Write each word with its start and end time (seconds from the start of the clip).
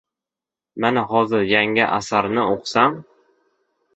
Mana, 0.85 1.03
hozir 1.17 1.43
yangi 1.51 1.85
asarlarni 1.99 2.45
o‘qisam 2.55 2.97